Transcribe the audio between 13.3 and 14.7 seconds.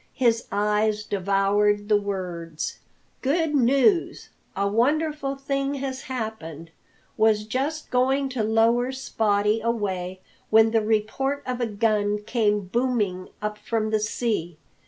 up from the sea.